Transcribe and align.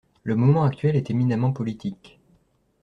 Le 0.23 0.35
moment 0.35 0.63
actuel 0.63 0.95
est 0.95 1.11
éminemment 1.11 1.53
politique. 1.53 2.19